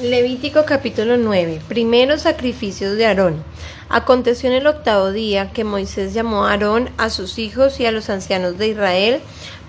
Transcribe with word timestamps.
Levítico 0.00 0.64
capítulo 0.64 1.18
9. 1.18 1.60
Primeros 1.68 2.22
sacrificios 2.22 2.96
de 2.96 3.04
Aarón. 3.04 3.44
Aconteció 3.90 4.48
en 4.48 4.56
el 4.56 4.66
octavo 4.66 5.12
día 5.12 5.52
que 5.52 5.64
Moisés 5.64 6.14
llamó 6.14 6.46
a 6.46 6.52
Aarón, 6.52 6.88
a 6.96 7.10
sus 7.10 7.38
hijos 7.38 7.78
y 7.78 7.84
a 7.84 7.92
los 7.92 8.08
ancianos 8.08 8.56
de 8.56 8.68
Israel 8.68 9.20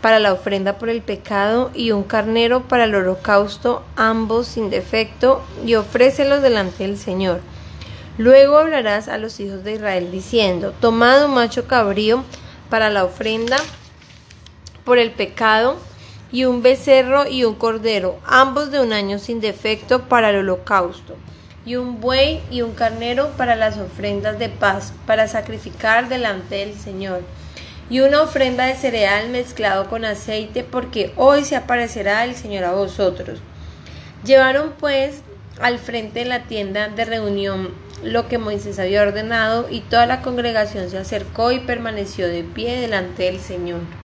para 0.01 0.20
la 0.20 0.31
ofrenda 0.31 0.78
por 0.78 0.88
el 0.88 1.01
pecado 1.01 1.71
y 1.75 1.91
un 1.91 2.04
carnero 2.04 2.63
para 2.70 2.86
el 2.86 2.96
holocausto, 2.96 3.83
ambos 3.97 4.47
sin 4.47 4.70
defecto, 4.70 5.44
y 5.66 5.75
ofrécelos 5.75 6.42
delante 6.42 6.88
del 6.88 6.98
Señor. 6.98 7.42
Luego 8.18 8.58
hablarás 8.58 9.10
a 9.10 9.18
los 9.18 9.42
hijos 9.42 9.66
de 9.66 9.74
Israel 9.74 10.10
diciendo, 10.10 10.74
tomad 10.80 11.26
un 11.26 11.34
macho 11.34 11.68
cabrío 11.68 12.24
para 12.70 12.90
la 12.90 13.04
ofrenda 13.04 13.58
por 14.86 15.00
el 15.00 15.12
pecado, 15.12 15.78
y 16.34 16.45
un 16.45 16.63
becerro 16.63 17.27
y 17.27 17.43
un 17.43 17.54
cordero, 17.54 18.18
ambos 18.25 18.71
de 18.71 18.81
un 18.81 18.91
año 18.91 19.20
sin 19.20 19.39
defecto 19.39 20.09
para 20.09 20.31
el 20.31 20.38
holocausto, 20.38 21.16
y 21.63 21.75
un 21.75 22.02
buey 22.02 22.41
y 22.49 22.63
un 22.63 22.73
carnero 22.73 23.30
para 23.38 23.55
las 23.55 23.77
ofrendas 23.77 24.39
de 24.39 24.49
paz, 24.49 24.94
para 25.05 25.27
sacrificar 25.27 26.09
delante 26.09 26.55
del 26.55 26.73
Señor, 26.73 27.22
y 27.88 27.99
una 27.99 28.23
ofrenda 28.23 28.66
de 28.66 28.73
cereal 28.73 29.30
mezclado 29.30 29.88
con 29.88 30.05
aceite, 30.05 30.63
porque 30.63 31.13
hoy 31.17 31.45
se 31.45 31.55
aparecerá 31.55 32.25
el 32.25 32.36
Señor 32.36 32.63
a 32.63 32.72
vosotros. 32.72 33.39
Llevaron 34.25 34.73
pues 34.80 35.22
al 35.61 35.77
frente 35.77 36.22
de 36.22 36.25
la 36.25 36.45
tienda 36.45 36.88
de 36.88 37.05
reunión 37.05 37.70
lo 38.03 38.27
que 38.27 38.39
Moisés 38.39 38.80
había 38.80 39.03
ordenado, 39.03 39.67
y 39.70 39.81
toda 39.81 40.08
la 40.08 40.23
congregación 40.23 40.89
se 40.89 40.97
acercó 40.97 41.52
y 41.52 41.59
permaneció 41.59 42.27
de 42.27 42.44
pie 42.44 42.80
delante 42.81 43.25
del 43.25 43.39
Señor. 43.39 44.02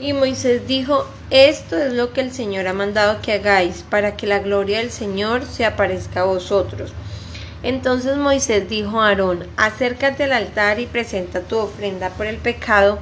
Y 0.00 0.12
Moisés 0.12 0.68
dijo, 0.68 1.08
esto 1.30 1.76
es 1.76 1.92
lo 1.92 2.12
que 2.12 2.20
el 2.20 2.32
Señor 2.32 2.68
ha 2.68 2.72
mandado 2.72 3.20
que 3.20 3.32
hagáis, 3.32 3.84
para 3.90 4.16
que 4.16 4.28
la 4.28 4.38
gloria 4.38 4.78
del 4.78 4.92
Señor 4.92 5.44
se 5.44 5.64
aparezca 5.64 6.20
a 6.20 6.24
vosotros. 6.24 6.92
Entonces 7.64 8.16
Moisés 8.16 8.68
dijo 8.68 9.00
a 9.00 9.08
Aarón, 9.08 9.44
acércate 9.56 10.24
al 10.24 10.32
altar 10.32 10.78
y 10.78 10.86
presenta 10.86 11.40
tu 11.40 11.58
ofrenda 11.58 12.10
por 12.10 12.26
el 12.26 12.36
pecado 12.36 13.00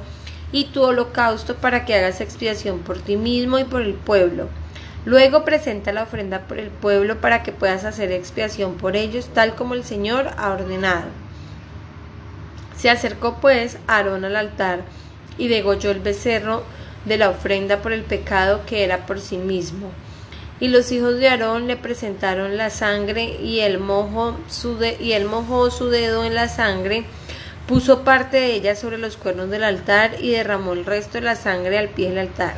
y 0.51 0.65
tu 0.65 0.81
holocausto 0.81 1.55
para 1.55 1.85
que 1.85 1.93
hagas 1.93 2.19
expiación 2.19 2.79
por 2.79 2.99
ti 2.99 3.15
mismo 3.15 3.59
y 3.59 3.63
por 3.63 3.83
el 3.83 3.93
pueblo. 3.93 4.49
Luego 5.05 5.45
presenta 5.45 5.93
la 5.93 6.03
ofrenda 6.03 6.41
por 6.47 6.57
el 6.57 6.69
pueblo 6.69 7.21
para 7.21 7.43
que 7.43 7.51
puedas 7.51 7.85
hacer 7.85 8.11
expiación 8.11 8.73
por 8.75 8.95
ellos, 8.95 9.29
tal 9.33 9.53
como 9.53 9.75
el 9.75 9.83
Señor 9.83 10.31
ha 10.37 10.51
ordenado. 10.51 11.05
Se 12.75 12.89
acercó 12.89 13.37
pues 13.39 13.77
Aarón 13.85 14.25
al 14.25 14.35
altar 14.35 14.81
y 15.37 15.47
degolló 15.47 15.91
el 15.91 15.99
becerro 15.99 16.63
de 17.07 17.17
la 17.17 17.29
ofrenda 17.29 17.81
por 17.81 17.93
el 17.93 18.03
pecado 18.03 18.61
que 18.65 18.83
era 18.83 19.05
por 19.05 19.19
sí 19.19 19.37
mismo. 19.37 19.91
Y 20.59 20.69
los 20.69 20.91
hijos 20.91 21.17
de 21.17 21.29
Aarón 21.29 21.67
le 21.67 21.77
presentaron 21.77 22.57
la 22.57 22.69
sangre 22.69 23.37
y 23.41 23.59
él 23.59 23.77
mojó 23.77 24.37
su, 24.49 24.77
y 24.99 25.11
él 25.11 25.25
mojó 25.25 25.69
su 25.69 25.89
dedo 25.89 26.25
en 26.25 26.33
la 26.33 26.49
sangre, 26.49 27.05
puso 27.67 28.03
parte 28.03 28.37
de 28.37 28.53
ella 28.53 28.75
sobre 28.75 28.97
los 28.97 29.17
cuernos 29.17 29.49
del 29.49 29.63
altar 29.63 30.15
y 30.19 30.31
derramó 30.31 30.73
el 30.73 30.85
resto 30.85 31.13
de 31.19 31.25
la 31.25 31.35
sangre 31.35 31.77
al 31.77 31.89
pie 31.89 32.09
del 32.09 32.19
altar. 32.19 32.55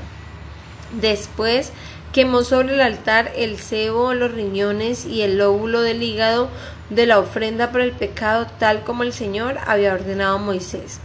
Después 0.93 1.71
quemó 2.13 2.43
sobre 2.43 2.73
el 2.73 2.81
altar 2.81 3.31
el 3.35 3.59
cebo, 3.59 4.13
los 4.13 4.31
riñones 4.31 5.05
y 5.05 5.21
el 5.21 5.37
lóbulo 5.37 5.81
del 5.81 6.01
hígado 6.01 6.49
de 6.89 7.05
la 7.05 7.19
ofrenda 7.19 7.71
por 7.71 7.81
el 7.81 7.91
pecado, 7.91 8.47
tal 8.59 8.83
como 8.83 9.03
el 9.03 9.13
Señor 9.13 9.57
había 9.67 9.93
ordenado 9.93 10.37
a 10.37 10.41
Moisés. 10.41 10.99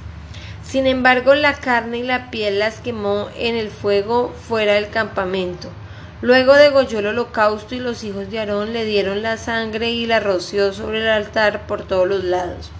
Sin 0.66 0.86
embargo, 0.86 1.34
la 1.34 1.54
carne 1.54 1.98
y 1.98 2.02
la 2.02 2.30
piel 2.30 2.58
las 2.58 2.80
quemó 2.80 3.28
en 3.36 3.54
el 3.54 3.70
fuego 3.70 4.34
fuera 4.48 4.74
del 4.74 4.88
campamento. 4.88 5.68
Luego 6.22 6.54
degolló 6.54 7.00
el 7.00 7.08
holocausto 7.08 7.74
y 7.74 7.80
los 7.80 8.02
hijos 8.02 8.30
de 8.30 8.38
Aarón 8.38 8.72
le 8.72 8.84
dieron 8.84 9.20
la 9.22 9.36
sangre 9.36 9.90
y 9.90 10.06
la 10.06 10.20
roció 10.20 10.72
sobre 10.72 11.00
el 11.00 11.08
altar 11.08 11.66
por 11.66 11.86
todos 11.86 12.08
los 12.08 12.24
lados. 12.24 12.70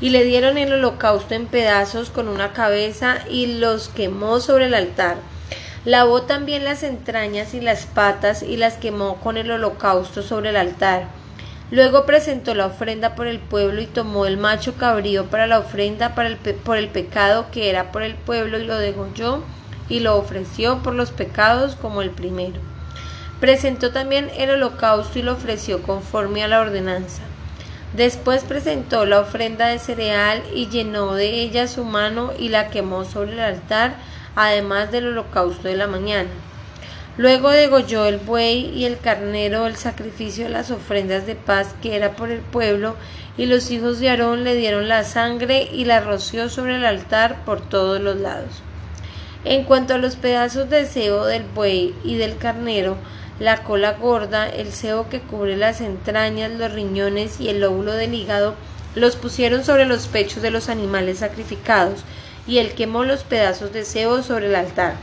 Y 0.00 0.10
le 0.10 0.24
dieron 0.24 0.58
el 0.58 0.72
holocausto 0.72 1.34
en 1.34 1.46
pedazos 1.46 2.10
con 2.10 2.28
una 2.28 2.52
cabeza 2.52 3.18
y 3.28 3.58
los 3.58 3.88
quemó 3.88 4.38
sobre 4.38 4.66
el 4.66 4.74
altar. 4.74 5.16
Lavó 5.84 6.22
también 6.22 6.64
las 6.64 6.84
entrañas 6.84 7.52
y 7.52 7.60
las 7.60 7.86
patas 7.86 8.44
y 8.44 8.56
las 8.56 8.74
quemó 8.74 9.16
con 9.16 9.36
el 9.36 9.50
holocausto 9.50 10.22
sobre 10.22 10.50
el 10.50 10.56
altar. 10.56 11.17
Luego 11.70 12.06
presentó 12.06 12.54
la 12.54 12.66
ofrenda 12.66 13.14
por 13.14 13.26
el 13.26 13.38
pueblo 13.40 13.82
y 13.82 13.86
tomó 13.86 14.24
el 14.24 14.38
macho 14.38 14.74
cabrío 14.76 15.26
para 15.26 15.46
la 15.46 15.58
ofrenda 15.58 16.14
por 16.14 16.76
el 16.78 16.88
pecado 16.88 17.46
que 17.52 17.68
era 17.68 17.92
por 17.92 18.02
el 18.02 18.14
pueblo 18.14 18.58
y 18.58 18.64
lo 18.64 18.76
degolló 18.78 19.42
y 19.90 20.00
lo 20.00 20.16
ofreció 20.16 20.82
por 20.82 20.94
los 20.94 21.10
pecados 21.10 21.76
como 21.76 22.00
el 22.00 22.10
primero. 22.10 22.58
Presentó 23.40 23.92
también 23.92 24.30
el 24.36 24.50
holocausto 24.50 25.18
y 25.18 25.22
lo 25.22 25.32
ofreció 25.32 25.82
conforme 25.82 26.42
a 26.42 26.48
la 26.48 26.60
ordenanza. 26.60 27.22
Después 27.94 28.44
presentó 28.44 29.04
la 29.06 29.20
ofrenda 29.20 29.68
de 29.68 29.78
cereal 29.78 30.42
y 30.54 30.68
llenó 30.68 31.14
de 31.14 31.40
ella 31.40 31.68
su 31.68 31.84
mano 31.84 32.32
y 32.38 32.48
la 32.48 32.68
quemó 32.68 33.04
sobre 33.04 33.32
el 33.32 33.40
altar, 33.40 33.94
además 34.36 34.90
del 34.90 35.08
holocausto 35.08 35.68
de 35.68 35.76
la 35.76 35.86
mañana. 35.86 36.28
Luego 37.18 37.50
degolló 37.50 38.06
el 38.06 38.18
buey 38.18 38.66
y 38.66 38.84
el 38.84 39.00
carnero 39.00 39.66
el 39.66 39.74
sacrificio 39.74 40.44
de 40.44 40.50
las 40.50 40.70
ofrendas 40.70 41.26
de 41.26 41.34
paz 41.34 41.74
que 41.82 41.96
era 41.96 42.12
por 42.14 42.30
el 42.30 42.38
pueblo, 42.38 42.94
y 43.36 43.46
los 43.46 43.72
hijos 43.72 43.98
de 43.98 44.08
Aarón 44.08 44.44
le 44.44 44.54
dieron 44.54 44.86
la 44.86 45.02
sangre 45.02 45.68
y 45.72 45.84
la 45.84 45.98
roció 45.98 46.48
sobre 46.48 46.76
el 46.76 46.84
altar 46.84 47.44
por 47.44 47.60
todos 47.60 48.00
los 48.00 48.18
lados. 48.18 48.62
En 49.44 49.64
cuanto 49.64 49.94
a 49.94 49.98
los 49.98 50.14
pedazos 50.14 50.70
de 50.70 50.86
cebo 50.86 51.26
del 51.26 51.42
buey 51.42 51.92
y 52.04 52.16
del 52.18 52.38
carnero, 52.38 52.96
la 53.40 53.64
cola 53.64 53.94
gorda, 53.94 54.48
el 54.48 54.72
cebo 54.72 55.08
que 55.08 55.20
cubre 55.20 55.56
las 55.56 55.80
entrañas, 55.80 56.52
los 56.52 56.72
riñones 56.72 57.40
y 57.40 57.48
el 57.48 57.60
lóbulo 57.60 57.94
del 57.94 58.14
hígado, 58.14 58.54
los 58.94 59.16
pusieron 59.16 59.64
sobre 59.64 59.86
los 59.86 60.06
pechos 60.06 60.40
de 60.40 60.52
los 60.52 60.68
animales 60.68 61.18
sacrificados, 61.18 62.04
y 62.46 62.58
él 62.58 62.74
quemó 62.74 63.02
los 63.02 63.24
pedazos 63.24 63.72
de 63.72 63.84
cebo 63.84 64.22
sobre 64.22 64.46
el 64.46 64.54
altar. 64.54 64.94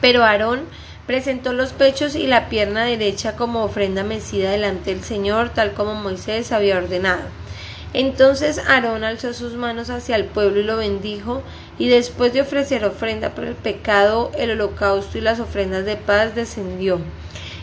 Pero 0.00 0.24
Aarón 0.24 0.62
Presentó 1.10 1.52
los 1.52 1.72
pechos 1.72 2.14
y 2.14 2.28
la 2.28 2.48
pierna 2.48 2.84
derecha 2.84 3.34
como 3.34 3.64
ofrenda 3.64 4.04
mecida 4.04 4.52
delante 4.52 4.94
del 4.94 5.02
Señor, 5.02 5.48
tal 5.48 5.72
como 5.72 5.96
Moisés 5.96 6.52
había 6.52 6.78
ordenado. 6.78 7.22
Entonces 7.92 8.60
Aarón 8.60 9.02
alzó 9.02 9.34
sus 9.34 9.54
manos 9.54 9.90
hacia 9.90 10.14
el 10.14 10.26
pueblo 10.26 10.60
y 10.60 10.62
lo 10.62 10.76
bendijo, 10.76 11.42
y 11.80 11.88
después 11.88 12.32
de 12.32 12.42
ofrecer 12.42 12.84
ofrenda 12.84 13.30
por 13.30 13.42
el 13.44 13.56
pecado, 13.56 14.30
el 14.38 14.52
holocausto 14.52 15.18
y 15.18 15.20
las 15.20 15.40
ofrendas 15.40 15.84
de 15.84 15.96
paz, 15.96 16.36
descendió. 16.36 17.00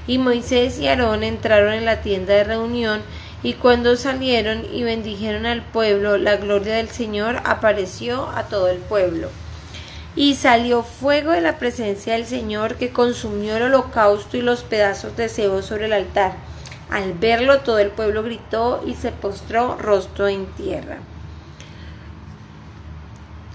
Y 0.08 0.18
Moisés 0.18 0.78
y 0.80 0.90
Aarón 0.90 1.24
entraron 1.24 1.72
en 1.72 1.86
la 1.86 2.02
tienda 2.02 2.34
de 2.34 2.44
reunión, 2.44 3.00
y 3.44 3.54
cuando 3.54 3.96
salieron 3.96 4.66
y 4.74 4.84
bendijeron 4.84 5.46
al 5.46 5.62
pueblo, 5.62 6.18
la 6.18 6.36
gloria 6.36 6.76
del 6.76 6.90
Señor 6.90 7.38
apareció 7.46 8.28
a 8.28 8.50
todo 8.50 8.68
el 8.68 8.80
pueblo. 8.80 9.30
Y 10.18 10.34
salió 10.34 10.82
fuego 10.82 11.32
de 11.32 11.42
la 11.42 11.60
presencia 11.60 12.14
del 12.14 12.26
Señor 12.26 12.76
que 12.76 12.92
consumió 12.92 13.56
el 13.56 13.64
holocausto 13.64 14.36
y 14.36 14.42
los 14.42 14.64
pedazos 14.64 15.16
de 15.16 15.30
cebo 15.30 15.62
sobre 15.62 15.86
el 15.86 15.94
altar. 15.94 16.34
Al 16.90 17.14
verlo 17.14 17.60
todo 17.60 17.78
el 17.78 17.92
pueblo 17.92 18.24
gritó 18.24 18.84
y 18.86 18.96
se 18.96 19.12
postró 19.12 19.78
rostro 19.78 20.28
en 20.28 20.48
tierra. 20.54 20.98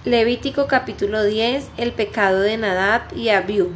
Levítico 0.04 0.68
capítulo 0.68 1.24
10 1.24 1.68
El 1.78 1.92
pecado 1.92 2.38
de 2.40 2.56
Nadab 2.56 3.12
y 3.16 3.30
Abiú. 3.30 3.72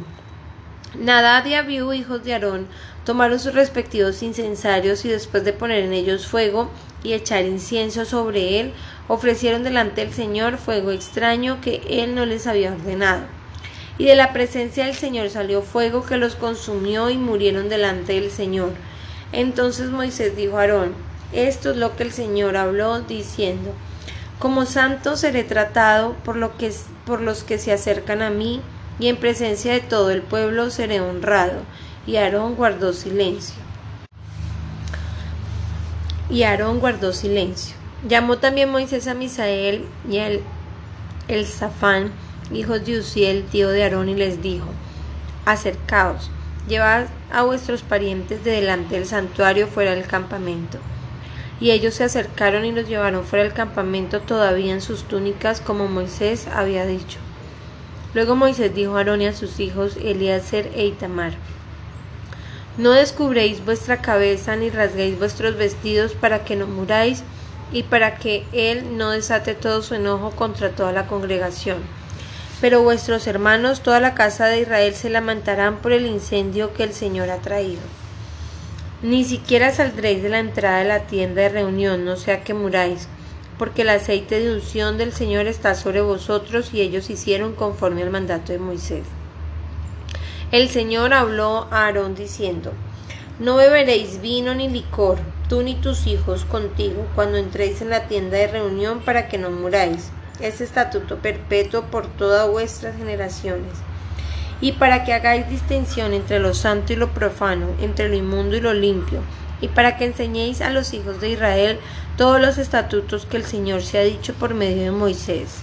Nadab 0.97 1.45
y 1.45 1.55
Abiú, 1.55 1.91
hijos 1.91 2.23
de 2.23 2.33
Aarón, 2.33 2.67
tomaron 3.03 3.39
sus 3.39 3.53
respectivos 3.53 4.23
incensarios 4.23 5.03
y 5.03 5.09
después 5.09 5.43
de 5.43 5.51
poner 5.51 5.83
en 5.83 5.93
ellos 5.93 6.25
fuego 6.25 6.69
y 7.03 7.13
echar 7.13 7.43
incienso 7.43 8.05
sobre 8.05 8.61
él, 8.61 8.73
ofrecieron 9.07 9.63
delante 9.63 10.01
del 10.01 10.13
Señor 10.13 10.57
fuego 10.57 10.91
extraño 10.91 11.59
que 11.61 11.81
él 11.89 12.15
no 12.15 12.25
les 12.25 12.47
había 12.47 12.73
ordenado. 12.73 13.23
Y 13.97 14.05
de 14.05 14.15
la 14.15 14.33
presencia 14.33 14.85
del 14.85 14.95
Señor 14.95 15.29
salió 15.29 15.61
fuego 15.61 16.05
que 16.05 16.17
los 16.17 16.35
consumió 16.35 17.09
y 17.09 17.17
murieron 17.17 17.69
delante 17.69 18.13
del 18.13 18.29
Señor. 18.29 18.71
Entonces 19.31 19.89
Moisés 19.89 20.35
dijo 20.35 20.57
a 20.57 20.61
Aarón, 20.61 20.93
esto 21.33 21.71
es 21.71 21.77
lo 21.77 21.95
que 21.95 22.03
el 22.03 22.11
Señor 22.11 22.57
habló 22.57 23.01
diciendo, 23.01 23.73
como 24.39 24.65
santo 24.65 25.17
seré 25.17 25.43
tratado 25.43 26.13
por, 26.23 26.51
por 27.05 27.21
los 27.21 27.43
que 27.43 27.57
se 27.57 27.73
acercan 27.73 28.21
a 28.21 28.29
mí, 28.29 28.61
y 28.99 29.07
en 29.07 29.17
presencia 29.17 29.73
de 29.73 29.79
todo 29.79 30.11
el 30.11 30.21
pueblo 30.21 30.69
seré 30.69 31.01
honrado. 31.01 31.61
Y 32.05 32.15
Aarón 32.17 32.55
guardó 32.55 32.93
silencio. 32.93 33.55
Y 36.29 36.43
Aarón 36.43 36.79
guardó 36.79 37.13
silencio. 37.13 37.76
Llamó 38.07 38.37
también 38.37 38.71
Moisés 38.71 39.07
a 39.07 39.13
Misael 39.13 39.85
y 40.09 40.19
a 40.19 40.29
el 41.27 41.45
Zafán, 41.45 42.11
hijos 42.53 42.85
de 42.85 42.99
Uziel, 42.99 43.43
tío 43.43 43.67
de 43.67 43.83
Aarón, 43.83 44.07
y 44.07 44.15
les 44.15 44.41
dijo, 44.41 44.67
Acercaos, 45.45 46.31
llevad 46.69 47.07
a 47.33 47.43
vuestros 47.43 47.81
parientes 47.81 48.45
de 48.45 48.51
delante 48.51 48.95
del 48.95 49.07
santuario 49.07 49.67
fuera 49.67 49.93
del 49.93 50.07
campamento. 50.07 50.77
Y 51.59 51.71
ellos 51.71 51.95
se 51.95 52.05
acercaron 52.05 52.63
y 52.63 52.71
los 52.71 52.87
llevaron 52.87 53.25
fuera 53.25 53.43
del 53.43 53.53
campamento 53.53 54.21
todavía 54.21 54.71
en 54.71 54.81
sus 54.81 55.03
túnicas, 55.03 55.59
como 55.59 55.87
Moisés 55.87 56.47
había 56.47 56.85
dicho. 56.85 57.17
Luego 58.13 58.37
Moisés 58.37 58.73
dijo 58.73 58.95
a 58.95 58.99
Aarón 58.99 59.21
y 59.21 59.27
a 59.27 59.33
sus 59.33 59.59
hijos, 59.59 59.97
Eliezer 59.97 60.71
e 60.75 60.85
Itamar, 60.85 61.33
No 62.77 62.91
descubréis 62.91 63.65
vuestra 63.65 64.01
cabeza 64.01 64.55
ni 64.55 64.69
rasguéis 64.69 65.19
vuestros 65.19 65.57
vestidos 65.57 66.13
para 66.13 66.45
que 66.45 66.55
no 66.55 66.67
muráis 66.67 67.23
y 67.71 67.83
para 67.83 68.17
que 68.17 68.45
él 68.53 68.97
no 68.97 69.11
desate 69.11 69.53
todo 69.53 69.81
su 69.81 69.95
enojo 69.95 70.31
contra 70.31 70.71
toda 70.71 70.91
la 70.91 71.07
congregación. 71.07 71.77
Pero 72.59 72.81
vuestros 72.81 73.27
hermanos, 73.27 73.81
toda 73.81 73.99
la 73.99 74.15
casa 74.15 74.47
de 74.47 74.61
Israel, 74.61 74.95
se 74.95 75.09
lamentarán 75.09 75.77
por 75.77 75.91
el 75.91 76.05
incendio 76.05 76.73
que 76.73 76.83
el 76.83 76.93
Señor 76.93 77.29
ha 77.29 77.37
traído. 77.37 77.81
Ni 79.03 79.23
siquiera 79.25 79.71
saldréis 79.71 80.23
de 80.23 80.29
la 80.29 80.39
entrada 80.39 80.79
de 80.79 80.85
la 80.85 81.01
tienda 81.01 81.43
de 81.43 81.49
reunión, 81.49 82.03
no 82.03 82.15
sea 82.15 82.43
que 82.43 82.55
muráis, 82.55 83.07
porque 83.59 83.83
el 83.83 83.89
aceite 83.89 84.39
de 84.39 84.51
unción 84.51 84.97
del 84.97 85.13
Señor 85.13 85.45
está 85.45 85.75
sobre 85.75 86.01
vosotros 86.01 86.73
y 86.73 86.81
ellos 86.81 87.11
hicieron 87.11 87.53
conforme 87.53 88.01
al 88.01 88.09
mandato 88.09 88.53
de 88.53 88.59
Moisés. 88.59 89.03
El 90.51 90.69
Señor 90.69 91.13
habló 91.13 91.67
a 91.69 91.85
Aarón 91.85 92.15
diciendo, 92.15 92.73
No 93.37 93.57
beberéis 93.57 94.19
vino 94.21 94.55
ni 94.55 94.67
licor, 94.67 95.19
tú 95.49 95.61
ni 95.61 95.75
tus 95.75 96.07
hijos 96.07 96.45
contigo, 96.45 97.07
cuando 97.15 97.37
entréis 97.37 97.81
en 97.81 97.89
la 97.89 98.07
tienda 98.07 98.37
de 98.37 98.47
reunión 98.47 98.99
para 98.99 99.27
que 99.27 99.37
no 99.37 99.49
muráis. 99.49 100.09
Es 100.39 100.61
estatuto 100.61 101.17
perpetuo 101.17 101.83
por 101.83 102.07
todas 102.07 102.49
vuestras 102.49 102.97
generaciones. 102.97 103.73
Y 104.61 104.73
para 104.73 105.03
que 105.03 105.13
hagáis 105.13 105.49
distinción 105.49 106.13
entre 106.13 106.39
lo 106.39 106.53
santo 106.53 106.93
y 106.93 106.95
lo 106.95 107.09
profano, 107.09 107.67
entre 107.81 108.09
lo 108.09 108.15
inmundo 108.15 108.55
y 108.55 108.61
lo 108.61 108.73
limpio, 108.73 109.21
y 109.61 109.67
para 109.69 109.97
que 109.97 110.05
enseñéis 110.05 110.61
a 110.61 110.69
los 110.69 110.93
hijos 110.93 111.19
de 111.21 111.29
Israel 111.29 111.79
todos 112.17 112.41
los 112.41 112.57
estatutos 112.57 113.25
que 113.25 113.37
el 113.37 113.45
Señor 113.45 113.81
se 113.81 113.99
ha 113.99 114.03
dicho 114.03 114.33
por 114.33 114.53
medio 114.53 114.83
de 114.83 114.91
Moisés. 114.91 115.59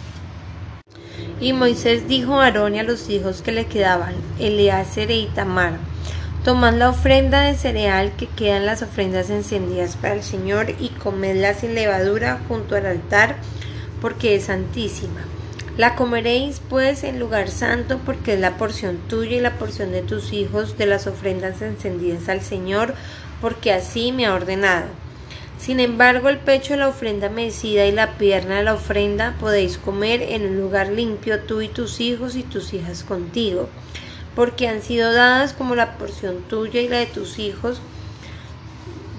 Y 1.40 1.52
Moisés 1.52 2.08
dijo 2.08 2.40
a 2.40 2.46
Aarón 2.46 2.76
y 2.76 2.78
a 2.78 2.84
los 2.84 3.08
hijos 3.10 3.42
que 3.42 3.52
le 3.52 3.66
quedaban, 3.66 4.14
Eleazar 4.38 5.10
e 5.10 5.16
Itamar, 5.16 5.78
tomad 6.44 6.74
la 6.74 6.90
ofrenda 6.90 7.40
de 7.40 7.54
cereal 7.54 8.12
que 8.18 8.26
queda 8.26 8.58
en 8.58 8.66
las 8.66 8.82
ofrendas 8.82 9.30
encendidas 9.30 9.96
para 9.96 10.12
el 10.12 10.22
Señor 10.22 10.74
y 10.78 10.90
comedla 10.90 11.54
sin 11.54 11.74
levadura 11.74 12.38
junto 12.48 12.76
al 12.76 12.84
altar, 12.84 13.36
porque 14.02 14.34
es 14.34 14.44
santísima. 14.44 15.22
La 15.78 15.96
comeréis 15.96 16.60
pues 16.68 17.02
en 17.02 17.18
lugar 17.18 17.48
santo, 17.48 17.98
porque 18.04 18.34
es 18.34 18.40
la 18.40 18.58
porción 18.58 18.98
tuya 19.08 19.38
y 19.38 19.40
la 19.40 19.56
porción 19.56 19.90
de 19.90 20.02
tus 20.02 20.34
hijos 20.34 20.76
de 20.76 20.84
las 20.84 21.06
ofrendas 21.06 21.62
encendidas 21.62 22.28
al 22.28 22.42
Señor, 22.42 22.94
porque 23.40 23.72
así 23.72 24.12
me 24.12 24.26
ha 24.26 24.34
ordenado. 24.34 24.88
Sin 25.58 25.80
embargo, 25.80 26.28
el 26.28 26.36
pecho 26.36 26.74
de 26.74 26.80
la 26.80 26.88
ofrenda 26.88 27.30
mecida 27.30 27.86
y 27.86 27.92
la 27.92 28.18
pierna 28.18 28.58
de 28.58 28.64
la 28.64 28.74
ofrenda 28.74 29.34
podéis 29.40 29.78
comer 29.78 30.20
en 30.20 30.46
un 30.46 30.60
lugar 30.60 30.88
limpio 30.88 31.40
tú 31.40 31.62
y 31.62 31.68
tus 31.68 32.02
hijos 32.02 32.36
y 32.36 32.42
tus 32.42 32.74
hijas 32.74 33.02
contigo, 33.02 33.70
porque 34.34 34.68
han 34.68 34.82
sido 34.82 35.12
dadas 35.12 35.52
como 35.52 35.74
la 35.74 35.96
porción 35.96 36.42
tuya 36.42 36.80
y 36.80 36.88
la 36.88 36.98
de 36.98 37.06
tus 37.06 37.38
hijos 37.38 37.80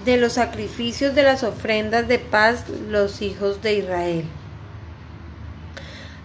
de 0.06 0.18
los 0.18 0.34
sacrificios 0.34 1.16
de 1.16 1.24
las 1.24 1.44
ofrendas 1.44 2.08
de 2.08 2.20
paz 2.20 2.66
los 2.90 3.22
hijos 3.22 3.62
de 3.62 3.74
Israel. 3.76 4.26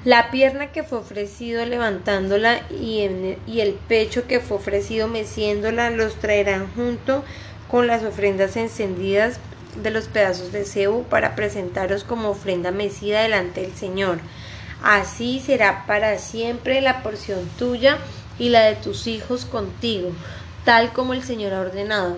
La 0.05 0.31
pierna 0.31 0.73
que 0.73 0.83
fue 0.83 0.99
ofrecido 0.99 1.65
levantándola 1.67 2.61
y, 2.71 3.07
y 3.47 3.61
el 3.61 3.75
pecho 3.75 4.27
que 4.27 4.41
fue 4.41 4.57
ofrecido 4.57 5.09
meciéndola 5.09 5.91
los 5.91 6.15
traerán 6.17 6.69
junto 6.75 7.25
con 7.71 7.87
las 7.87 8.03
ofrendas 8.03 8.57
encendidas 8.57 9.39
de 9.83 9.91
los 9.91 10.09
pedazos 10.09 10.53
de 10.53 10.65
cebo 10.65 11.03
para 11.05 11.35
presentaros 11.35 12.05
como 12.05 12.31
ofrenda 12.31 12.71
mecida 12.71 13.23
delante 13.23 13.61
del 13.63 13.75
Señor. 13.75 14.19
Así 14.83 15.41
será 15.45 15.85
para 15.87 16.19
siempre 16.19 16.81
la 16.81 17.03
porción 17.03 17.47
tuya 17.59 17.99
y 18.41 18.49
la 18.49 18.63
de 18.63 18.75
tus 18.75 19.07
hijos 19.07 19.45
contigo, 19.45 20.11
tal 20.65 20.93
como 20.93 21.15
el 21.15 21.23
Señor 21.23 21.55
ha 21.55 21.61
ordenado. 21.61 22.17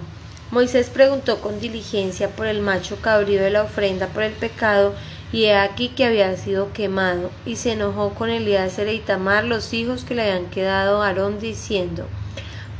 Moisés 0.50 0.88
preguntó 0.88 1.42
con 1.42 1.60
diligencia 1.60 2.30
por 2.30 2.46
el 2.46 2.62
macho 2.62 2.96
cabrío 2.96 3.42
de 3.42 3.50
la 3.50 3.64
ofrenda 3.64 4.06
por 4.06 4.22
el 4.22 4.32
pecado, 4.32 4.94
y 5.32 5.44
he 5.44 5.54
aquí 5.54 5.88
que 5.90 6.06
había 6.06 6.34
sido 6.38 6.72
quemado, 6.72 7.30
y 7.44 7.56
se 7.56 7.72
enojó 7.72 8.14
con 8.14 8.30
Elías 8.30 8.78
y 8.78 8.98
Tamar, 9.00 9.44
los 9.44 9.74
hijos 9.74 10.04
que 10.04 10.14
le 10.14 10.22
habían 10.22 10.48
quedado 10.48 11.02
a 11.02 11.08
Aarón, 11.08 11.40
diciendo, 11.40 12.06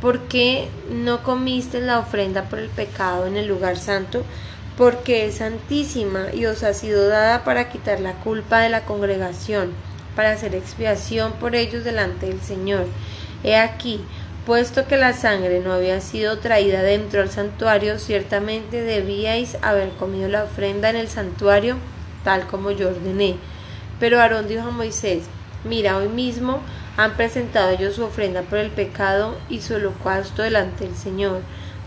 ¿Por 0.01 0.21
qué 0.21 0.69
no 0.91 1.23
comiste 1.23 1.83
la 1.83 1.99
ofrenda 1.99 2.45
por 2.45 2.59
el 2.59 2.71
pecado 2.71 3.27
en 3.27 3.37
el 3.37 3.47
lugar 3.47 3.77
santo? 3.77 4.25
porque 4.77 5.27
es 5.27 5.37
santísima 5.37 6.33
y 6.33 6.47
os 6.47 6.63
ha 6.63 6.75
sido 6.75 7.09
dada 7.09 7.45
para 7.45 7.69
quitar 7.69 8.01
la 8.01 8.15
culpa 8.15 8.61
de 8.61 8.71
la 8.71 8.85
congregación, 8.85 9.73
para 10.17 10.33
hacer 10.33 10.55
expiación 10.55 11.33
por 11.35 11.55
ellos 11.55 11.85
delante 11.85 12.27
del 12.27 12.41
Señor. 12.41 12.87
He 13.45 13.57
aquí, 13.57 14.01
puesto 14.47 14.87
que 14.87 14.97
la 14.97 15.13
sangre 15.13 15.61
no 15.61 15.73
había 15.73 16.01
sido 16.01 16.39
traída 16.39 16.83
dentro 16.83 17.21
del 17.21 17.31
santuario, 17.31 17.99
ciertamente 17.99 18.83
debíais 18.83 19.57
haber 19.63 19.91
comido 19.91 20.29
la 20.29 20.45
ofrenda 20.45 20.91
en 20.91 20.97
el 20.97 21.09
santuario, 21.09 21.77
tal 22.25 22.47
como 22.47 22.71
yo 22.71 22.89
ordené. 22.89 23.37
Pero 24.01 24.21
Aarón 24.21 24.49
dijo 24.49 24.69
a 24.69 24.71
Moisés, 24.71 25.25
mira, 25.65 25.97
hoy 25.97 26.09
mismo 26.09 26.61
han 26.97 27.17
presentado 27.17 27.71
ellos 27.71 27.95
su 27.95 28.05
ofrenda 28.05 28.43
por 28.43 28.59
el 28.59 28.71
pecado 28.71 29.37
y 29.49 29.61
su 29.61 29.75
holocausto 29.75 30.43
delante 30.43 30.85
del 30.85 30.97
Señor, 30.97 31.41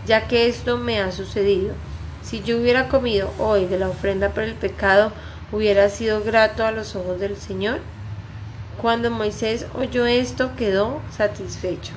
ya 0.06 0.26
que 0.26 0.46
esto 0.46 0.76
me 0.78 1.00
ha 1.00 1.12
sucedido. 1.12 1.74
Si 2.22 2.42
yo 2.42 2.58
hubiera 2.58 2.88
comido 2.88 3.30
hoy 3.38 3.66
de 3.66 3.78
la 3.78 3.88
ofrenda 3.88 4.30
por 4.30 4.42
el 4.42 4.54
pecado, 4.54 5.12
hubiera 5.52 5.88
sido 5.90 6.22
grato 6.22 6.64
a 6.64 6.72
los 6.72 6.96
ojos 6.96 7.20
del 7.20 7.36
Señor. 7.36 7.80
Cuando 8.80 9.10
Moisés 9.10 9.66
oyó 9.74 10.06
esto, 10.06 10.54
quedó 10.56 11.00
satisfecho. 11.10 11.92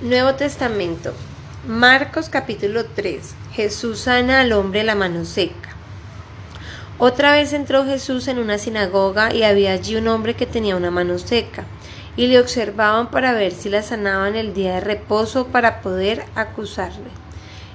Nuevo 0.00 0.34
Testamento. 0.34 1.14
Marcos 1.66 2.28
capítulo 2.28 2.84
3. 2.84 3.34
Jesús 3.52 4.00
sana 4.00 4.40
al 4.40 4.52
hombre 4.52 4.84
la 4.84 4.94
mano 4.94 5.24
seca. 5.24 5.70
Otra 6.98 7.32
vez 7.32 7.52
entró 7.52 7.84
Jesús 7.84 8.28
en 8.28 8.38
una 8.38 8.58
sinagoga 8.58 9.34
y 9.34 9.42
había 9.42 9.72
allí 9.72 9.96
un 9.96 10.08
hombre 10.08 10.34
que 10.34 10.46
tenía 10.46 10.76
una 10.76 10.90
mano 10.90 11.18
seca, 11.18 11.64
y 12.16 12.26
le 12.26 12.38
observaban 12.38 13.10
para 13.10 13.32
ver 13.32 13.52
si 13.52 13.70
la 13.70 13.82
sanaban 13.82 14.36
el 14.36 14.52
día 14.52 14.74
de 14.74 14.80
reposo 14.80 15.46
para 15.46 15.80
poder 15.80 16.24
acusarle 16.34 17.10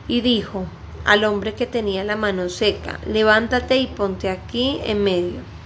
y 0.08 0.22
dijo 0.22 0.66
al 1.06 1.24
hombre 1.24 1.54
que 1.54 1.66
tenía 1.66 2.04
la 2.04 2.16
mano 2.16 2.50
seca, 2.50 3.00
levántate 3.08 3.78
y 3.78 3.88
ponte 3.88 4.30
aquí 4.30 4.80
en 4.84 5.04
medio. 5.04 5.57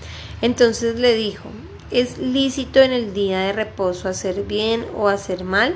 Entonces 0.41 0.99
le 0.99 1.13
dijo, 1.15 1.49
¿es 1.91 2.17
lícito 2.17 2.79
en 2.81 2.91
el 2.91 3.13
día 3.13 3.39
de 3.39 3.53
reposo 3.53 4.09
hacer 4.09 4.43
bien 4.43 4.85
o 4.95 5.07
hacer 5.07 5.43
mal, 5.43 5.73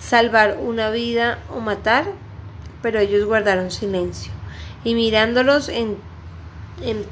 salvar 0.00 0.58
una 0.60 0.90
vida 0.90 1.38
o 1.54 1.60
matar? 1.60 2.06
Pero 2.82 3.00
ellos 3.00 3.24
guardaron 3.24 3.70
silencio, 3.70 4.32
y 4.84 4.94
mirándolos 4.94 5.68
en, 5.68 5.96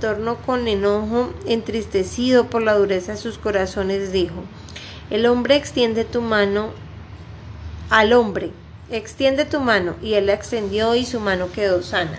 torno 0.01 0.37
con 0.37 0.69
enojo, 0.69 1.33
entristecido 1.47 2.47
por 2.47 2.63
la 2.63 2.75
dureza 2.75 3.13
de 3.13 3.19
sus 3.19 3.39
corazones, 3.39 4.13
dijo, 4.13 4.45
el 5.11 5.27
hombre 5.27 5.57
extiende 5.57 6.05
tu 6.05 6.21
mano 6.21 6.71
al 7.91 8.13
hombre 8.13 8.53
extiende 8.93 9.45
tu 9.45 9.61
mano. 9.61 9.97
Y 10.03 10.15
él 10.15 10.27
la 10.27 10.35
extendió 10.35 10.95
y 10.95 11.05
su 11.05 11.21
mano 11.21 11.51
quedó 11.53 11.83
sana. 11.83 12.19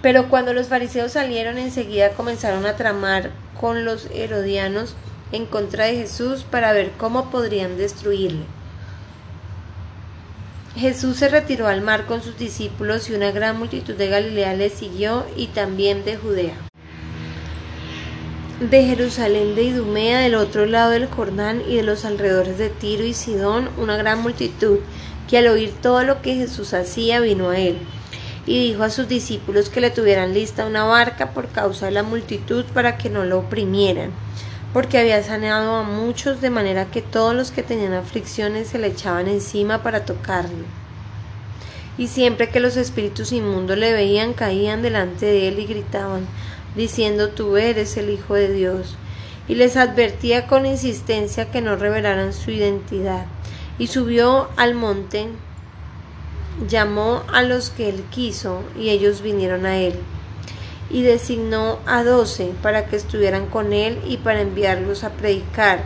Pero 0.00 0.28
cuando 0.28 0.52
los 0.52 0.66
fariseos 0.66 1.12
salieron 1.12 1.58
enseguida 1.58 2.10
comenzaron 2.10 2.66
a 2.66 2.76
tramar 2.76 3.30
con 3.60 3.84
los 3.84 4.08
herodianos 4.12 4.94
en 5.32 5.46
contra 5.46 5.86
de 5.86 5.96
Jesús 5.96 6.44
para 6.44 6.72
ver 6.72 6.92
cómo 6.98 7.30
podrían 7.30 7.76
destruirle. 7.76 8.44
Jesús 10.76 11.18
se 11.18 11.28
retiró 11.28 11.66
al 11.66 11.82
mar 11.82 12.06
con 12.06 12.22
sus 12.22 12.38
discípulos 12.38 13.08
y 13.10 13.14
una 13.14 13.30
gran 13.30 13.58
multitud 13.58 13.94
de 13.94 14.08
Galilea 14.08 14.54
le 14.54 14.70
siguió 14.70 15.26
y 15.36 15.48
también 15.48 16.04
de 16.04 16.16
Judea. 16.16 16.54
De 18.58 18.84
Jerusalén 18.84 19.54
de 19.54 19.64
Idumea, 19.64 20.20
del 20.20 20.34
otro 20.34 20.66
lado 20.66 20.92
del 20.92 21.08
Jordán 21.08 21.62
y 21.68 21.76
de 21.76 21.82
los 21.82 22.04
alrededores 22.04 22.58
de 22.58 22.70
Tiro 22.70 23.04
y 23.04 23.12
Sidón, 23.12 23.68
una 23.76 23.96
gran 23.96 24.22
multitud 24.22 24.78
que 25.28 25.38
al 25.38 25.48
oír 25.48 25.74
todo 25.82 26.04
lo 26.04 26.22
que 26.22 26.34
Jesús 26.34 26.72
hacía 26.72 27.20
vino 27.20 27.50
a 27.50 27.58
él 27.58 27.78
y 28.46 28.68
dijo 28.68 28.82
a 28.82 28.90
sus 28.90 29.08
discípulos 29.08 29.68
que 29.68 29.80
le 29.80 29.90
tuvieran 29.90 30.34
lista 30.34 30.66
una 30.66 30.84
barca 30.84 31.30
por 31.30 31.48
causa 31.48 31.86
de 31.86 31.92
la 31.92 32.02
multitud 32.02 32.64
para 32.74 32.98
que 32.98 33.08
no 33.08 33.24
lo 33.24 33.38
oprimieran, 33.38 34.10
porque 34.72 34.98
había 34.98 35.22
sanado 35.22 35.76
a 35.76 35.82
muchos 35.82 36.40
de 36.40 36.50
manera 36.50 36.90
que 36.90 37.02
todos 37.02 37.34
los 37.34 37.50
que 37.50 37.62
tenían 37.62 37.92
aflicciones 37.92 38.68
se 38.68 38.78
le 38.78 38.88
echaban 38.88 39.28
encima 39.28 39.82
para 39.82 40.04
tocarle. 40.04 40.64
Y 41.98 42.08
siempre 42.08 42.48
que 42.48 42.60
los 42.60 42.76
espíritus 42.76 43.32
inmundos 43.32 43.78
le 43.78 43.92
veían 43.92 44.32
caían 44.32 44.82
delante 44.82 45.26
de 45.26 45.48
él 45.48 45.58
y 45.58 45.66
gritaban, 45.66 46.26
diciendo 46.74 47.28
tú 47.28 47.56
eres 47.56 47.96
el 47.96 48.10
Hijo 48.10 48.34
de 48.34 48.52
Dios, 48.52 48.96
y 49.46 49.54
les 49.54 49.76
advertía 49.76 50.46
con 50.46 50.66
insistencia 50.66 51.50
que 51.50 51.60
no 51.60 51.76
revelaran 51.76 52.32
su 52.32 52.50
identidad 52.50 53.26
y 53.78 53.88
subió 53.88 54.48
al 54.56 54.74
monte, 54.74 55.28
llamó 56.68 57.22
a 57.32 57.42
los 57.42 57.70
que 57.70 57.88
él 57.88 58.04
quiso, 58.10 58.62
y 58.78 58.90
ellos 58.90 59.22
vinieron 59.22 59.66
a 59.66 59.78
él. 59.78 59.94
Y 60.90 61.02
designó 61.02 61.78
a 61.86 62.04
doce 62.04 62.52
para 62.62 62.86
que 62.86 62.96
estuvieran 62.96 63.46
con 63.46 63.72
él 63.72 64.00
y 64.06 64.18
para 64.18 64.42
enviarlos 64.42 65.04
a 65.04 65.10
predicar, 65.10 65.84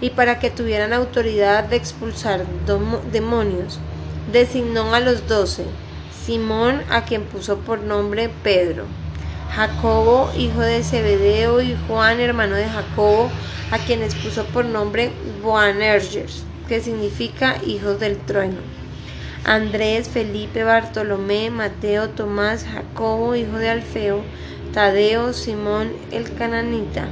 y 0.00 0.10
para 0.10 0.38
que 0.38 0.50
tuvieran 0.50 0.92
autoridad 0.92 1.64
de 1.64 1.76
expulsar 1.76 2.44
demonios. 3.12 3.78
Designó 4.32 4.94
a 4.94 5.00
los 5.00 5.28
doce, 5.28 5.64
Simón, 6.24 6.82
a 6.90 7.04
quien 7.04 7.24
puso 7.24 7.58
por 7.58 7.80
nombre 7.80 8.30
Pedro, 8.42 8.84
Jacobo, 9.54 10.30
hijo 10.36 10.60
de 10.60 10.82
Zebedeo, 10.82 11.60
y 11.60 11.76
Juan, 11.86 12.20
hermano 12.20 12.56
de 12.56 12.66
Jacobo, 12.66 13.30
a 13.70 13.78
quienes 13.78 14.14
puso 14.14 14.44
por 14.46 14.64
nombre 14.64 15.12
Boanerges, 15.42 16.44
que 16.68 16.80
significa 16.80 17.56
hijos 17.66 18.00
del 18.00 18.16
trueno. 18.18 18.81
Andrés, 19.44 20.08
Felipe, 20.08 20.62
Bartolomé, 20.62 21.50
Mateo, 21.50 22.10
Tomás, 22.10 22.64
Jacobo, 22.64 23.34
hijo 23.34 23.56
de 23.58 23.70
Alfeo, 23.70 24.22
Tadeo, 24.72 25.32
Simón 25.32 25.92
el 26.12 26.32
cananita, 26.34 27.08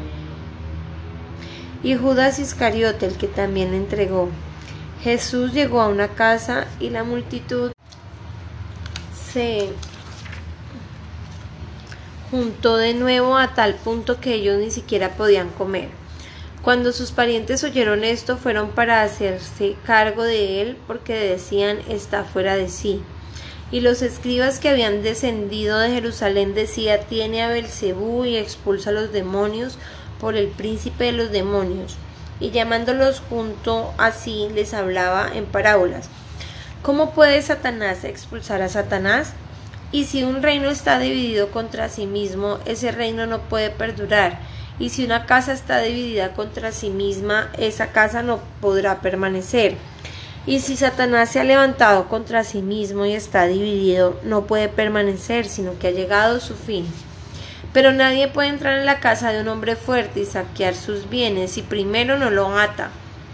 y 1.83 1.97
Judas 1.97 2.39
Iscariote, 2.39 3.07
el 3.07 3.17
que 3.17 3.27
también 3.27 3.75
entregó. 3.75 4.29
Jesús 5.03 5.53
llegó 5.53 5.81
a 5.81 5.89
una 5.89 6.09
casa 6.09 6.67
y 6.79 6.91
la 6.91 7.05
multitud 7.05 7.73
se 9.33 9.71
juntó 12.31 12.77
de 12.77 12.95
nuevo 12.95 13.37
a 13.37 13.55
tal 13.55 13.75
punto 13.75 14.21
que 14.21 14.35
ellos 14.35 14.59
ni 14.59 14.71
siquiera 14.71 15.11
podían 15.17 15.49
comer. 15.49 16.00
Cuando 16.63 16.93
sus 16.93 17.11
parientes 17.11 17.65
oyeron 17.65 18.05
esto, 18.05 18.37
fueron 18.37 18.71
para 18.73 19.03
hacerse 19.03 19.77
cargo 19.87 20.25
de 20.25 20.61
él, 20.61 20.77
porque 20.87 21.15
decían 21.15 21.79
está 21.89 22.25
fuera 22.25 22.55
de 22.55 22.69
sí. 22.69 23.03
Y 23.73 23.81
los 23.81 24.03
escribas 24.03 24.59
que 24.59 24.69
habían 24.69 25.03
descendido 25.03 25.79
de 25.79 25.91
Jerusalén 25.91 26.55
decía 26.55 27.01
tiene 27.01 27.43
a 27.43 27.49
Belcebú 27.49 28.27
y 28.27 28.37
expulsa 28.37 28.91
a 28.91 28.93
los 28.93 29.11
demonios 29.11 29.79
por 30.21 30.37
el 30.37 30.49
príncipe 30.49 31.05
de 31.05 31.13
los 31.13 31.31
demonios. 31.31 31.97
Y 32.41 32.51
llamándolos 32.51 33.23
junto 33.31 33.95
así 33.97 34.49
les 34.55 34.75
hablaba 34.75 35.31
en 35.33 35.47
parábolas. 35.47 36.11
¿Cómo 36.83 37.13
puede 37.13 37.41
Satanás 37.41 38.05
expulsar 38.05 38.61
a 38.61 38.69
Satanás? 38.69 39.33
Y 39.93 40.05
si 40.05 40.25
un 40.25 40.43
reino 40.43 40.69
está 40.69 40.99
dividido 40.99 41.51
contra 41.51 41.89
sí 41.89 42.07
mismo, 42.07 42.59
ese 42.67 42.93
reino 42.93 43.27
no 43.27 43.41
puede 43.41 43.71
perdurar 43.71 44.41
y 44.81 44.89
si 44.89 45.05
una 45.05 45.27
casa 45.27 45.53
está 45.53 45.79
dividida 45.81 46.33
contra 46.33 46.73
sí 46.73 46.89
misma, 46.89 47.51
esa 47.59 47.93
casa 47.93 48.23
no 48.23 48.41
podrá 48.63 49.03
permanecer. 49.03 49.77
Y 50.47 50.61
si 50.61 50.75
Satanás 50.75 51.29
se 51.29 51.39
ha 51.39 51.45
levantado 51.45 52.09
contra 52.09 52.45
sí 52.45 52.63
mismo 52.63 53.05
y 53.05 53.13
está 53.13 53.47
dividido, 53.47 54.19
no 54.25 54.47
puede 54.47 54.71
permanecer, 54.71 55.47
sino 55.47 55.79
que 55.79 55.89
ha 55.89 55.91
llegado 55.91 56.41
su 56.41 56.55
fin. 56.55 56.87
Pero 57.75 57.93
nadie 57.93 58.27
puede 58.27 58.49
entrar 58.49 58.79
en 58.79 58.87
la 58.87 59.01
casa 59.01 59.31
de 59.31 59.43
un 59.43 59.49
hombre 59.49 59.77
fuerte 59.77 60.21
y 60.21 60.25
saquear 60.25 60.75
sus 60.75 61.11
bienes 61.11 61.53
si 61.53 61.63
primero 61.63 62.19
no 62.19 62.31
lo 62.31 62.59
ata. 62.59 62.89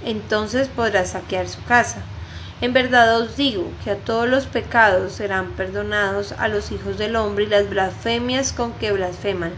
Entonces 0.04 0.66
podrá 0.66 1.06
saquear 1.06 1.48
su 1.48 1.62
casa. 1.64 2.02
En 2.60 2.72
verdad 2.72 3.20
os 3.20 3.36
digo 3.36 3.70
que 3.84 3.92
a 3.92 3.96
todos 3.96 4.28
los 4.28 4.46
pecados 4.46 5.12
serán 5.12 5.52
perdonados 5.52 6.32
a 6.32 6.48
los 6.48 6.72
hijos 6.72 6.98
del 6.98 7.14
hombre 7.14 7.44
y 7.44 7.48
las 7.48 7.70
blasfemias 7.70 8.52
con 8.52 8.72
que 8.72 8.92
blasfeman. 8.92 9.52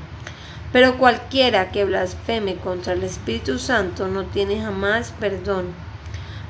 Pero 0.72 0.98
cualquiera 0.98 1.70
que 1.70 1.84
blasfeme 1.84 2.56
contra 2.56 2.92
el 2.92 3.02
Espíritu 3.02 3.58
Santo 3.58 4.08
no 4.08 4.24
tiene 4.24 4.60
jamás 4.60 5.12
perdón, 5.18 5.66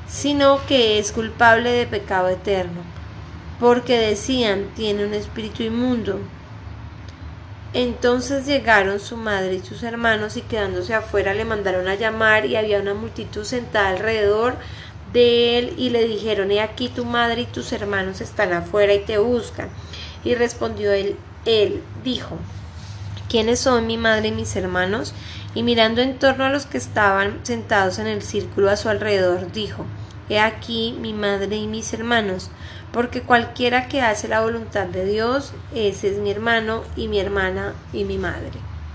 sino 0.07 0.65
que 0.65 0.99
es 0.99 1.11
culpable 1.11 1.71
de 1.71 1.85
pecado 1.85 2.27
eterno, 2.27 2.81
porque 3.59 3.97
decían 3.97 4.71
tiene 4.75 5.05
un 5.05 5.13
espíritu 5.13 5.63
inmundo. 5.63 6.19
Entonces 7.73 8.47
llegaron 8.47 8.99
su 8.99 9.15
madre 9.15 9.55
y 9.55 9.59
sus 9.59 9.83
hermanos 9.83 10.35
y 10.37 10.41
quedándose 10.41 10.95
afuera 10.95 11.35
le 11.35 11.45
mandaron 11.45 11.87
a 11.87 11.95
llamar 11.95 12.45
y 12.45 12.55
había 12.55 12.79
una 12.79 12.95
multitud 12.95 13.43
sentada 13.43 13.89
alrededor 13.89 14.55
de 15.13 15.59
él 15.59 15.73
y 15.77 15.91
le 15.91 16.07
dijeron, 16.07 16.51
he 16.51 16.61
aquí 16.61 16.89
tu 16.89 17.05
madre 17.05 17.41
y 17.41 17.45
tus 17.45 17.71
hermanos 17.71 18.21
están 18.21 18.53
afuera 18.53 18.93
y 18.93 18.99
te 18.99 19.19
buscan. 19.19 19.69
Y 20.23 20.33
respondió 20.33 20.91
él, 20.91 21.15
él 21.45 21.83
dijo, 22.03 22.37
¿Quiénes 23.29 23.59
son 23.59 23.85
mi 23.85 23.95
madre 23.95 24.29
y 24.29 24.31
mis 24.31 24.55
hermanos? 24.55 25.13
Y 25.53 25.61
mirando 25.61 26.01
en 26.01 26.17
torno 26.17 26.45
a 26.45 26.49
los 26.49 26.65
que 26.65 26.79
estaban 26.79 27.39
sentados 27.43 27.99
en 27.99 28.07
el 28.07 28.23
círculo 28.23 28.71
a 28.71 28.75
su 28.75 28.89
alrededor, 28.89 29.51
dijo, 29.51 29.85
He 30.29 30.39
aquí 30.39 30.97
mi 30.99 31.13
madre 31.13 31.55
y 31.55 31.67
mis 31.67 31.93
hermanos, 31.93 32.49
porque 32.91 33.21
cualquiera 33.21 33.87
que 33.87 34.01
hace 34.01 34.27
la 34.27 34.41
voluntad 34.41 34.87
de 34.87 35.05
Dios, 35.05 35.53
ese 35.75 36.09
es 36.09 36.17
mi 36.17 36.31
hermano 36.31 36.83
y 36.95 37.07
mi 37.07 37.19
hermana 37.19 37.75
y 37.93 38.03
mi 38.03 38.17
madre. 38.17 38.68